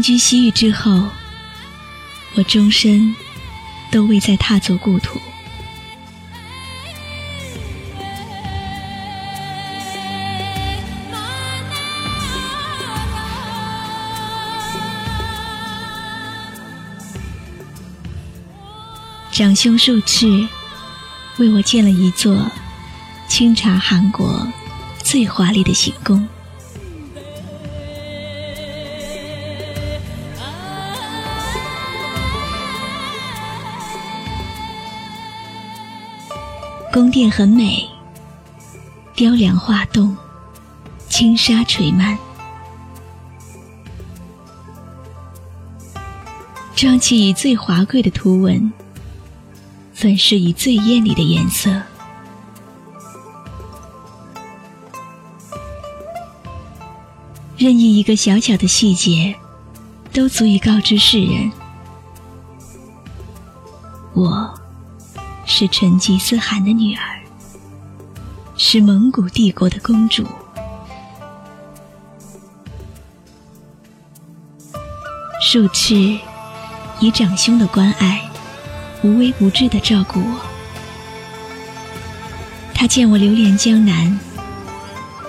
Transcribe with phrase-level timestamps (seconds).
[0.00, 1.08] 定居西域之后，
[2.34, 3.14] 我终身
[3.90, 5.20] 都未再踏足故土。
[19.30, 20.48] 长兄术赤
[21.36, 22.50] 为我建了一座
[23.28, 24.48] 清查韩国
[25.02, 26.26] 最华丽的行宫。
[37.00, 37.88] 宫殿很美，
[39.14, 40.14] 雕梁画栋，
[41.08, 42.18] 轻纱垂幔，
[46.76, 48.70] 装起以最华贵的图文。
[49.94, 51.70] 粉饰以最艳丽的颜色，
[57.56, 59.34] 任意一个小小的细节，
[60.12, 61.50] 都足以告知世人：
[64.12, 64.59] 我
[65.52, 67.02] 是成吉思汗的女儿，
[68.56, 70.24] 是蒙古帝国的公主。
[75.42, 76.18] 术赤
[77.00, 78.22] 以长兄的关爱。
[79.02, 80.40] 无微不至的照顾我。
[82.74, 84.20] 他见我流连江南，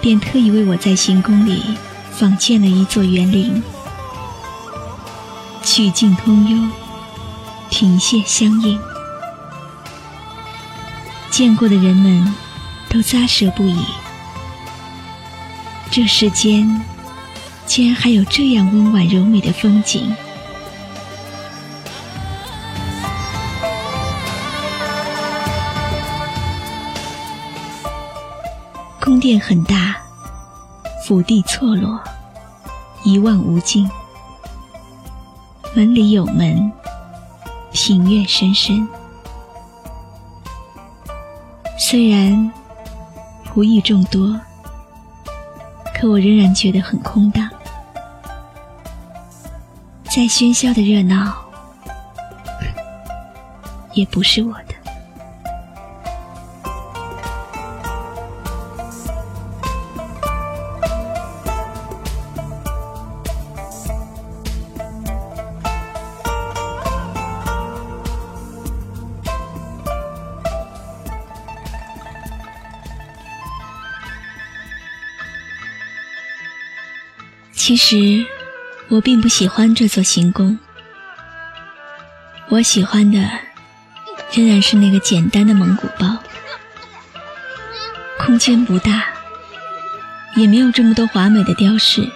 [0.02, 1.78] 便特意为我在行宫里
[2.12, 3.64] 仿建了一座园林，
[5.64, 6.70] 曲径通幽，
[7.70, 8.78] 亭榭相映。
[11.32, 12.36] 见过的人们
[12.90, 13.86] 都咂舌不已。
[15.90, 16.82] 这世间
[17.66, 20.14] 竟然还有这样温婉柔美的风景。
[29.00, 29.96] 宫殿很大，
[31.08, 31.98] 府地错落，
[33.04, 33.90] 一望无尽。
[35.74, 36.72] 门里有门，
[37.72, 38.88] 庭院深深。
[41.92, 42.50] 虽然
[43.46, 44.40] 仆役众多，
[45.94, 47.50] 可我仍然觉得很空荡。
[50.06, 51.36] 再喧嚣的热闹，
[53.92, 54.71] 也不是我的。
[77.92, 78.26] 实，
[78.88, 80.58] 我并不喜欢这座行宫。
[82.48, 83.20] 我喜欢的
[84.32, 86.18] 仍然是那个简单的蒙古包。
[88.18, 89.04] 空间不大，
[90.38, 92.10] 也没有这么多华美的雕饰，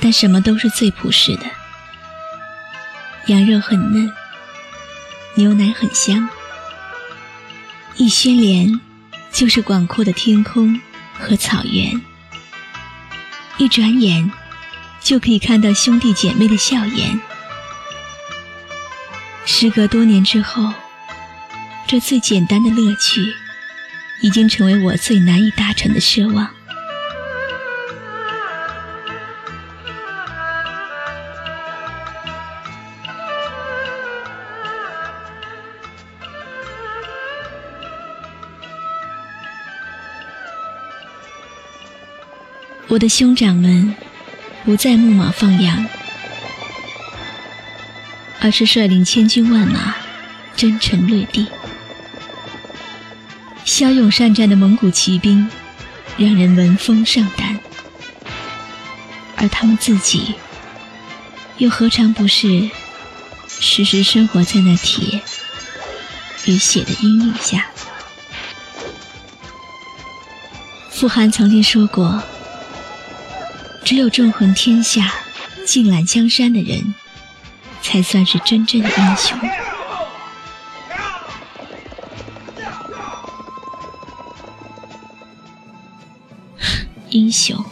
[0.00, 1.44] 但什么都是最朴实的。
[3.26, 4.10] 羊肉很嫩，
[5.34, 6.26] 牛奶很香，
[7.96, 8.80] 一掀帘
[9.30, 10.80] 就是广阔的天空
[11.18, 12.00] 和草原。
[13.58, 14.30] 一转眼，
[15.00, 17.20] 就可以看到兄弟姐妹的笑颜。
[19.44, 20.72] 时隔多年之后，
[21.86, 23.34] 这最简单的乐趣，
[24.20, 26.48] 已经成为我最难以达成的奢望。
[42.92, 43.96] 我的兄长们
[44.66, 45.88] 不再牧马放羊，
[48.38, 49.94] 而是率领千军万马
[50.54, 51.46] 征城掠地。
[53.64, 55.48] 骁勇善战的蒙古骑兵
[56.18, 57.58] 让人闻风丧胆，
[59.36, 60.34] 而他们自己
[61.56, 62.68] 又何尝不是
[63.48, 65.22] 时时生活在那铁
[66.44, 67.70] 与血的阴影下？
[70.90, 72.22] 傅寒曾经说过。
[73.92, 75.12] 只有纵横天下、
[75.66, 76.94] 尽揽江山的人，
[77.82, 79.38] 才算是真正的英雄。
[87.10, 87.62] 英雄，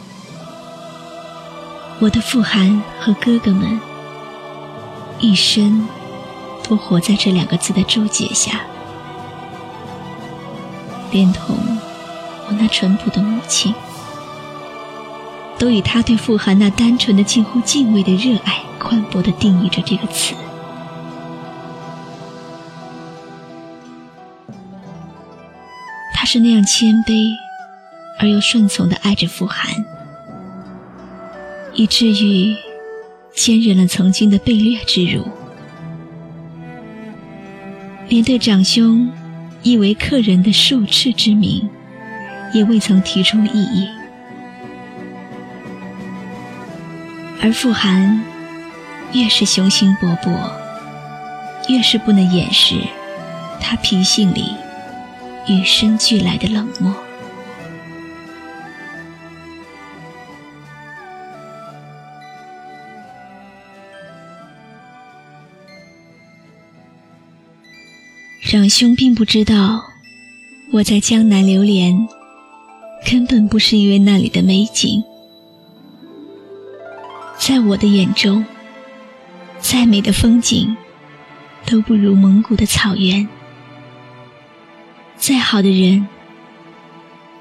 [1.99, 3.81] 我的父汗和哥哥们，
[5.17, 5.87] 一生
[6.69, 8.61] 都活在这两个字的注解下，
[11.09, 11.57] 连同
[12.47, 13.73] 我那淳朴的母亲。
[15.61, 20.33] 都以他对傅寒那单纯的、近乎敬畏的热爱，宽博的定义着这个词。
[26.15, 27.31] 他是那样谦卑
[28.17, 29.85] 而又顺从的爱着傅寒，
[31.75, 32.55] 以至于
[33.35, 35.27] 坚忍了曾经的被掠之辱，
[38.09, 39.11] 连对长兄
[39.61, 41.69] 亦为客人的受斥之名，
[42.51, 43.87] 也未曾提出异议。
[47.43, 48.23] 而傅寒
[49.13, 50.31] 越是雄心勃勃，
[51.67, 52.75] 越是不能掩饰
[53.59, 54.53] 他脾性里
[55.47, 56.93] 与生俱来的冷漠。
[68.43, 69.81] 长兄并不知道，
[70.71, 72.07] 我在江南流连，
[73.09, 75.03] 根本不是因为那里的美景。
[77.41, 78.45] 在我的眼中，
[79.59, 80.77] 再美的风景，
[81.65, 83.27] 都不如蒙古的草原；
[85.17, 86.07] 再好的人，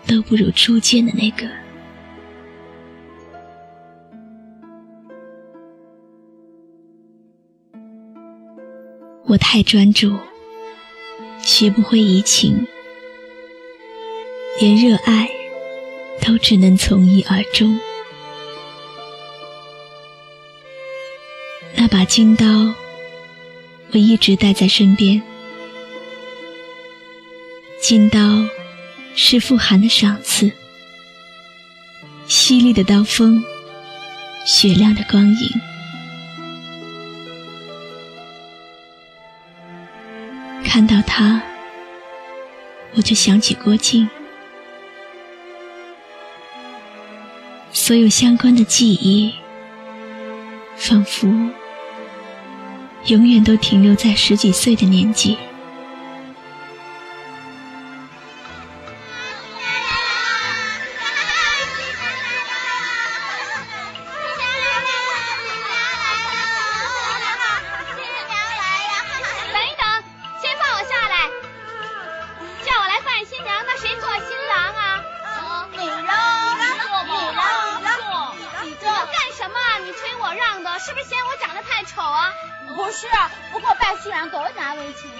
[0.06, 1.46] 都不如初见的那个。
[9.26, 10.18] 我太专注。
[11.42, 12.66] 学不会移情，
[14.60, 15.28] 连热爱
[16.22, 17.78] 都只能从一而终。
[21.90, 22.46] 把金刀，
[23.90, 25.20] 我一直带在身边。
[27.82, 28.20] 金刀
[29.16, 30.52] 是傅寒的赏赐，
[32.28, 33.42] 犀利的刀锋，
[34.46, 35.50] 雪亮的光影。
[40.64, 41.42] 看到他，
[42.94, 44.08] 我就想起郭靖，
[47.72, 49.34] 所有相关的记忆，
[50.76, 51.28] 仿佛
[53.06, 55.36] 永远都停留在十几岁的年纪。
[80.82, 81.49] 是不是，
[82.76, 83.08] 不是，
[83.52, 85.10] 不过拜新郎多难为情。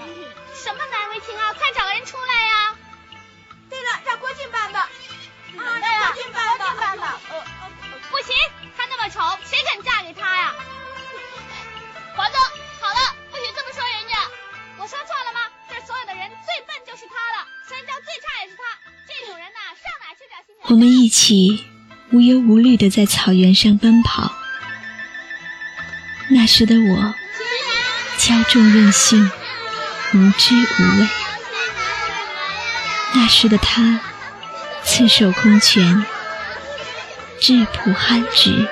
[0.55, 1.55] 什么难为情啊？
[1.55, 2.77] 快找个人出来呀！
[3.71, 4.81] 对了，让郭靖办吧。
[5.57, 6.75] 啊，让郭靖办吧。
[6.79, 7.21] 办吧。
[8.11, 8.37] 不行，
[8.77, 10.55] 他那么丑，谁肯嫁给他呀？
[12.15, 12.37] 华子，
[12.81, 14.19] 好了，不许这么说人家。
[14.77, 15.41] 我说错了吗？
[15.69, 18.63] 这所有的人最笨就是他了，身教最差也是他。
[19.09, 20.69] 这种人呐，上哪去找新娘？
[20.69, 21.65] 我们一起
[22.13, 24.40] 无忧无虑的在草原上奔跑。
[26.31, 27.15] 那时的我。
[28.19, 29.31] 骄纵任性，
[30.13, 31.09] 无知无畏。
[33.15, 33.99] 那时的他，
[34.85, 36.05] 赤手空拳，
[37.41, 38.69] 质朴憨直。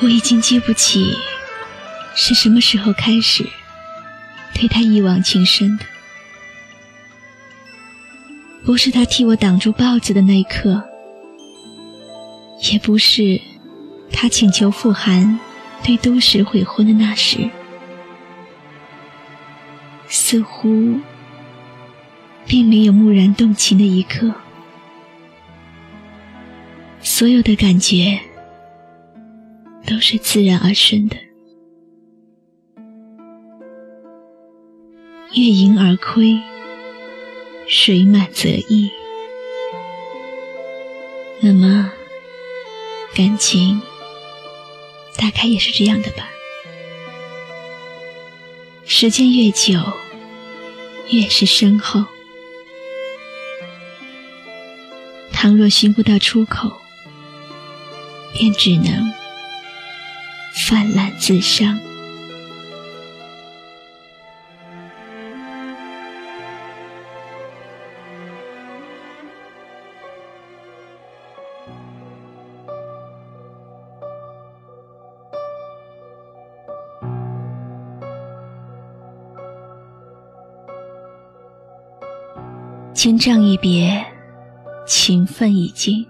[0.00, 1.18] 我已经记不起
[2.14, 3.44] 是什么时候开始
[4.54, 5.84] 对他一往情深的，
[8.64, 10.84] 不是他替我挡住豹子的那一刻，
[12.70, 13.40] 也不是
[14.12, 15.38] 他请求傅寒。
[15.84, 17.48] 对都市悔婚的那时，
[20.08, 20.98] 似乎
[22.44, 24.34] 并没有蓦然动情的一刻。
[27.00, 28.18] 所有的感觉
[29.86, 31.16] 都是自然而生的，
[35.32, 36.36] 月盈而亏，
[37.68, 38.90] 水满则溢。
[41.40, 41.88] 那么，
[43.14, 43.80] 感情。
[45.18, 46.30] 大概也是这样的吧。
[48.86, 49.92] 时间越久，
[51.10, 52.06] 越是深厚。
[55.30, 56.80] 倘若寻不到出口，
[58.32, 59.12] 便只能
[60.66, 61.78] 泛滥自伤。
[82.98, 84.04] 千丈一别，
[84.84, 86.04] 情分已尽。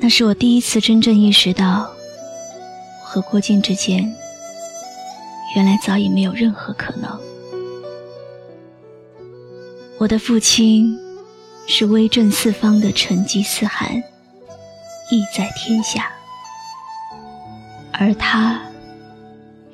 [0.00, 1.86] 那是我第一次真正意识到，
[3.04, 4.10] 和郭靖之间，
[5.54, 7.20] 原来早已没有任何可能。
[9.98, 10.98] 我的父亲
[11.66, 13.94] 是威震四方的成吉思汗，
[15.10, 16.00] 意在天下；
[17.92, 18.58] 而他，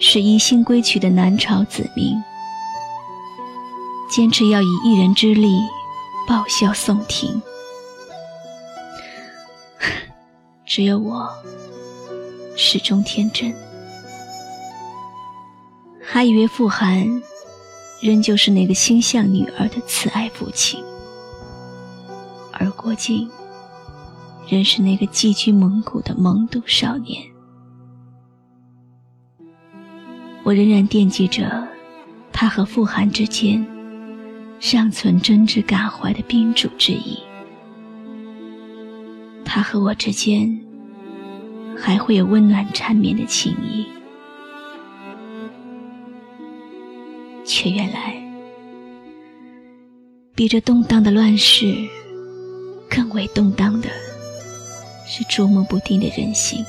[0.00, 2.20] 是一心归去的南朝子民。
[4.14, 5.58] 坚持要以一人之力
[6.28, 7.40] 报效宋廷，
[10.66, 11.26] 只有我
[12.54, 13.54] 始终天真，
[16.04, 17.08] 还以为傅寒
[18.02, 20.84] 仍旧是那个心向女儿的慈爱父亲，
[22.52, 23.26] 而郭靖
[24.46, 27.22] 仍是那个寄居蒙古的懵懂少年。
[30.44, 31.66] 我仍然惦记着
[32.30, 33.66] 他和傅寒之间
[34.62, 37.18] 尚存真挚感怀的宾主之谊。
[39.44, 40.56] 他和我之间
[41.76, 43.84] 还会有温暖缠绵的情谊，
[47.44, 48.14] 却原来
[50.32, 51.74] 比这动荡的乱世
[52.88, 53.88] 更为动荡的
[55.08, 56.64] 是捉摸不定的人心。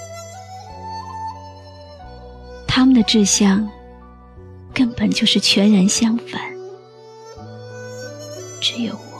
[2.67, 3.69] 他们的志向
[4.73, 6.41] 根本就是全然相反，
[8.63, 9.19] 只有我，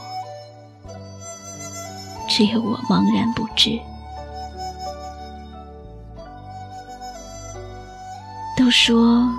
[2.26, 3.78] 只有我茫然不知。
[8.56, 9.30] 都说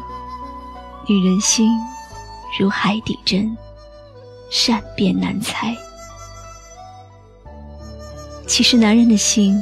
[1.08, 1.72] 女人心
[2.60, 3.58] 如海底针，
[4.52, 5.76] 善变难猜。
[8.46, 9.60] 其实男人的心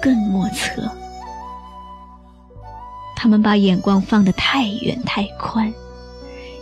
[0.00, 0.88] 更莫测。
[3.16, 5.72] 他们把眼光放得太远太宽，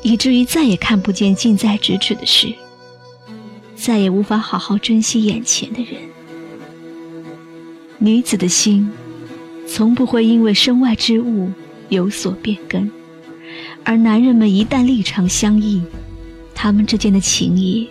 [0.00, 2.54] 以至于再也看不见近在咫尺的事，
[3.80, 6.02] 再也无法好好珍惜眼前的人。
[7.96, 8.90] 女子的心，
[9.66, 11.50] 从不会因为身外之物
[11.88, 12.90] 有所变更，
[13.82, 15.82] 而男人们一旦立场相异，
[16.54, 17.88] 他们之间的情谊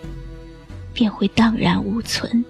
[0.94, 2.44] 便会荡然无存。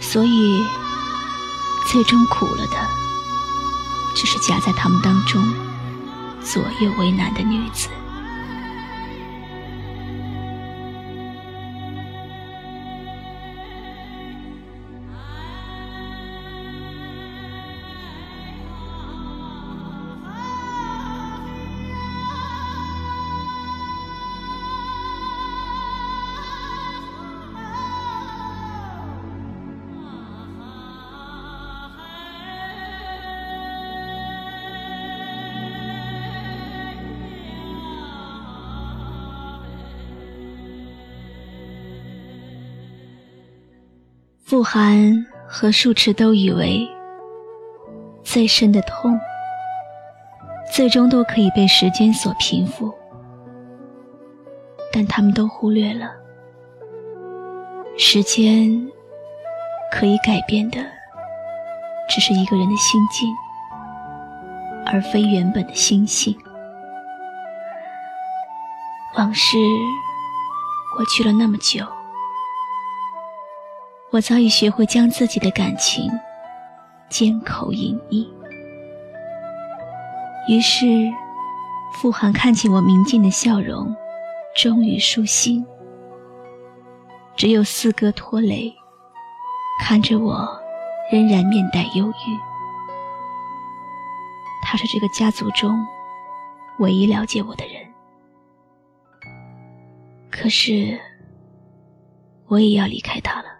[0.00, 0.60] 所以，
[1.86, 2.76] 最终苦了的。
[4.14, 5.42] 只是夹在他们当中
[6.42, 7.88] 左右为难的女子。
[44.52, 46.86] 傅寒和术池都以为，
[48.22, 49.18] 最深的痛，
[50.70, 52.92] 最终都可以被时间所平复，
[54.92, 56.10] 但他们都忽略了，
[57.96, 58.86] 时间
[59.90, 60.84] 可以改变的，
[62.06, 63.34] 只是一个人的心境，
[64.84, 66.36] 而非原本的心性。
[69.16, 69.56] 往事
[70.94, 71.86] 过去了那么久。
[74.12, 76.06] 我早已学会将自己的感情
[77.08, 78.28] 缄口隐匿，
[80.46, 81.10] 于是
[81.94, 83.96] 傅寒看见我明净的笑容，
[84.54, 85.64] 终于舒心。
[87.34, 88.70] 只有四哥拖累，
[89.80, 90.46] 看着我，
[91.10, 92.38] 仍然面带忧郁。
[94.62, 95.82] 他是这个家族中
[96.80, 97.82] 唯一了解我的人，
[100.30, 101.00] 可是
[102.48, 103.51] 我也要离开他了。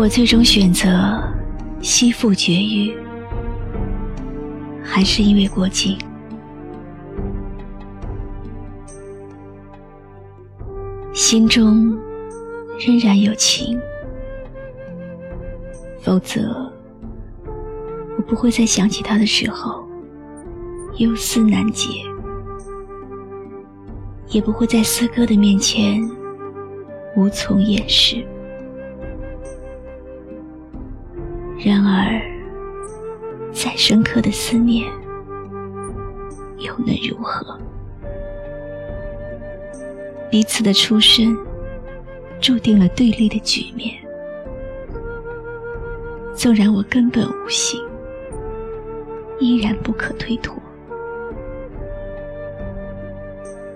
[0.00, 1.22] 我最终选择
[1.82, 2.96] 西赴绝育，
[4.82, 5.94] 还是因为郭靖。
[11.12, 11.94] 心中
[12.78, 13.78] 仍然有情，
[16.00, 16.72] 否则
[18.16, 19.86] 我不会在想起他的时候
[20.96, 21.90] 忧思难解，
[24.28, 26.00] 也不会在四哥的面前
[27.16, 28.26] 无从掩饰。
[31.62, 32.18] 然而，
[33.52, 34.90] 再深刻的思念
[36.56, 37.58] 又能如何？
[40.30, 41.36] 彼此的出身
[42.40, 43.94] 注定了对立的局面。
[46.34, 47.78] 纵然我根本无心，
[49.38, 50.56] 依然不可推脱。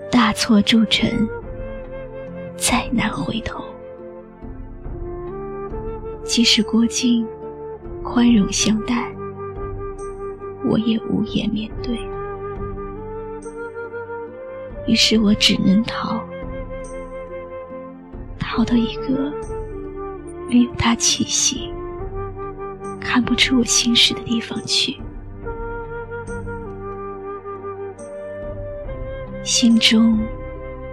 [0.09, 1.07] 大错铸成，
[2.57, 3.63] 再难回头。
[6.23, 7.27] 即使郭靖。
[8.05, 9.13] 宽容相待，
[10.63, 11.99] 我也无颜面对。
[14.87, 16.23] 于是我只能逃，
[18.39, 19.33] 逃到一个
[20.47, 21.73] 没有他气息、
[23.01, 24.95] 看不出我心事的地方去，
[29.43, 30.17] 心中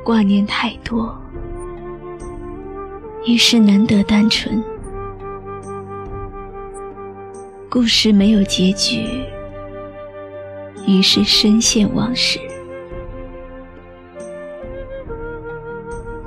[0.02, 1.16] 挂念太多，
[3.26, 4.61] 于是难得单纯。
[7.73, 9.02] 故事没有结局，
[10.87, 12.38] 于是深陷往事。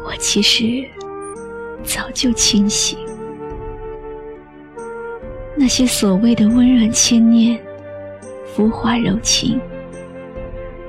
[0.03, 0.83] 我其实
[1.83, 2.97] 早就清醒，
[5.55, 7.63] 那些所谓的温软牵念、
[8.55, 9.61] 浮华柔情，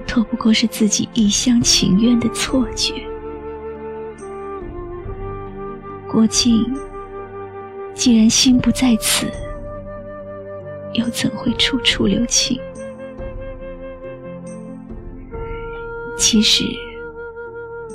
[0.07, 2.95] 都不过是自己一厢情愿的错觉。
[6.11, 6.65] 郭靖
[7.93, 9.31] 既然心不在此。
[10.99, 12.61] 又怎会处处留情？
[16.19, 16.65] 其实，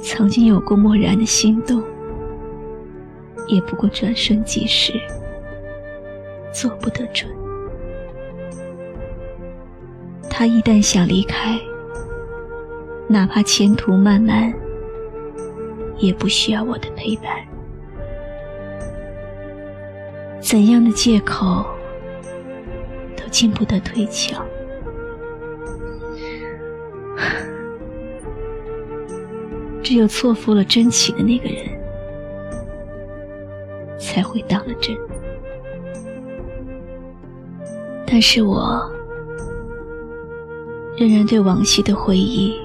[0.03, 1.84] 曾经有过漠然的心动，
[3.48, 4.93] 也不过转瞬即逝，
[6.53, 7.29] 做不得准。
[10.29, 11.60] 他一旦想离开，
[13.08, 14.53] 哪怕前途漫漫，
[15.98, 17.25] 也不需要我的陪伴。
[20.39, 21.65] 怎样的借口？
[23.32, 24.40] 经不得推敲，
[29.82, 31.66] 只有错付了真情的那个人，
[33.98, 34.96] 才会当了真。
[38.06, 38.92] 但是我
[40.98, 42.60] 仍然对往昔的回忆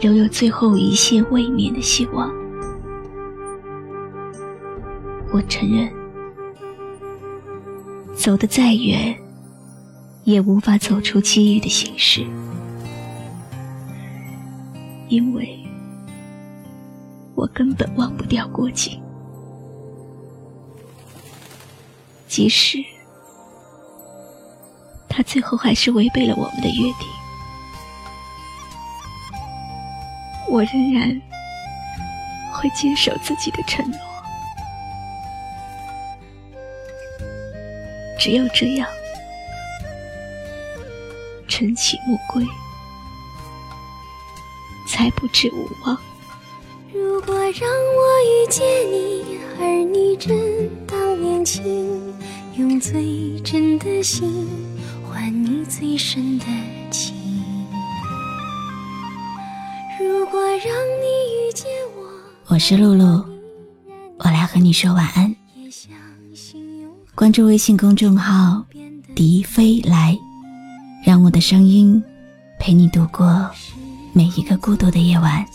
[0.00, 2.28] 留有最后一线未眠的希望。
[5.32, 5.88] 我承认，
[8.14, 9.16] 走得再远。
[10.26, 12.26] 也无法走出机遇的形式，
[15.08, 15.56] 因为
[17.36, 19.00] 我根本忘不掉郭靖，
[22.26, 22.78] 即使
[25.08, 27.08] 他最后还是违背了我们的约定，
[30.48, 31.22] 我仍然
[32.52, 33.98] 会坚守自己的承诺。
[38.18, 38.88] 只有这样。
[41.56, 42.46] 晨起暮归，
[44.86, 45.98] 才不至无望。
[46.92, 50.36] 如果让我遇见你，而你正
[50.86, 52.14] 当年轻，
[52.58, 54.46] 用最真的心
[55.08, 56.44] 换你最深的
[56.90, 57.14] 情。
[59.98, 61.06] 如果让你
[61.38, 63.24] 遇见我，我是露露，
[64.18, 65.34] 我来和你说晚安。
[67.14, 68.62] 关注微信公众号
[69.16, 70.14] “笛飞来”。
[71.06, 72.02] 让我的声音
[72.58, 73.48] 陪你度过
[74.12, 75.46] 每一个孤独的夜晚。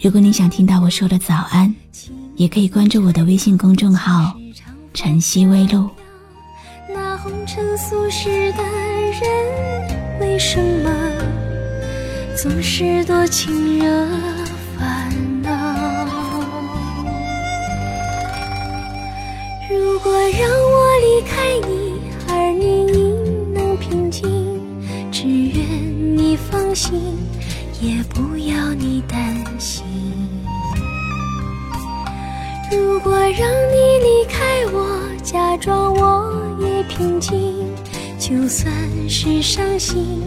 [0.00, 1.74] 如果你想听到我说的早安，
[2.36, 4.32] 也可以关注我的微信公众号
[4.94, 5.90] “晨曦微露”。
[6.94, 10.90] 那红尘俗世的人，为什么
[12.36, 14.06] 总是多情惹
[14.78, 15.10] 烦
[15.42, 15.50] 恼？
[19.68, 21.81] 如果让我离开你，
[26.82, 27.00] 心，
[27.80, 29.84] 也不要你担心。
[32.72, 37.38] 如果让你离开我，假装我也平静，
[38.18, 38.74] 就算
[39.08, 40.20] 是伤心，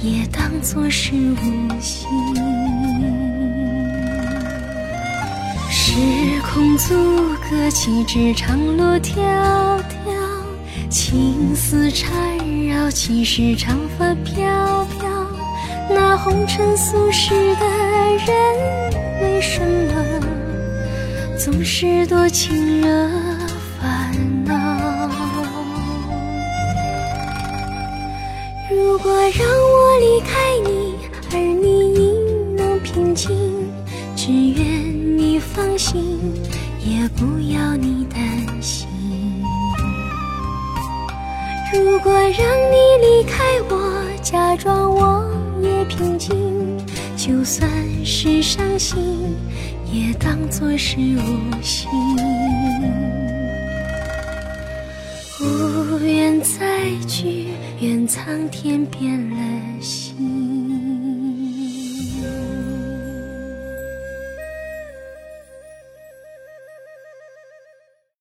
[0.00, 2.08] 也当作是无心。
[5.70, 5.92] 时
[6.52, 6.96] 空阻
[7.48, 9.20] 隔，岂止长路迢
[9.78, 9.84] 迢，
[10.90, 12.12] 情丝缠
[12.66, 14.84] 绕，岂是长发飘。
[15.94, 17.66] 那红尘俗世的
[18.26, 18.34] 人，
[19.22, 19.92] 为什么
[21.38, 23.08] 总是多情惹
[23.80, 24.12] 烦
[24.44, 24.54] 恼？
[28.70, 30.28] 如果让我离开
[30.64, 30.94] 你，
[31.32, 33.30] 而你应能平静，
[34.16, 36.18] 只愿你放心，
[36.80, 38.22] 也不要你担
[38.62, 38.88] 心。
[41.72, 45.31] 如果让你离开我，假装我。
[46.02, 46.78] 曾经，
[47.16, 47.70] 就算
[48.04, 48.98] 是伤心，
[49.92, 51.88] 也当作是无心。
[55.40, 59.61] 无缘再聚，愿苍天变了。